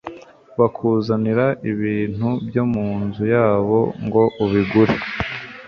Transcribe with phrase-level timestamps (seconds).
[0.59, 4.95] bakuzanira ibintu byo mu nzu yabo ngo ubigure